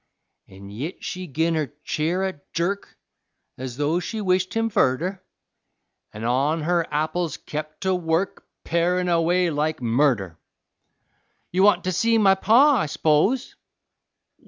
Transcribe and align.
An' 0.47 0.71
yit 0.71 1.03
she 1.03 1.27
gin 1.27 1.53
her 1.53 1.73
cheer 1.83 2.23
a 2.23 2.41
jerk 2.53 2.97
Ez 3.55 3.77
though 3.77 3.99
she 3.99 4.19
wished 4.19 4.55
him 4.55 4.67
furder 4.71 5.23
An' 6.11 6.23
on 6.23 6.63
her 6.63 6.87
apples 6.91 7.37
kep' 7.37 7.79
to 7.81 7.93
work, 7.93 8.47
Parin' 8.63 9.09
away 9.09 9.51
like 9.51 9.79
murder. 9.79 10.39
"You 11.51 11.61
want 11.61 11.83
to 11.83 11.91
see 11.91 12.17
my 12.17 12.33
Pa, 12.33 12.77
I 12.77 12.85
s'pose?" 12.87 13.55